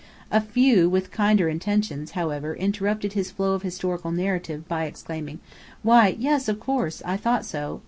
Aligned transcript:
A 0.31 0.41
few 0.41 0.89
with 0.89 1.11
kinder 1.11 1.47
intentions, 1.47 2.13
however, 2.13 2.55
interrupted 2.55 3.13
his 3.13 3.29
flow 3.29 3.53
of 3.53 3.61
historical 3.61 4.11
narrative 4.11 4.67
by 4.67 4.85
exclaiming, 4.85 5.37
"Why, 5.83 6.15
yes, 6.17 6.49
of 6.49 6.59
course!" 6.59 7.03
"I 7.05 7.17
thought 7.17 7.45
so!" 7.45 7.79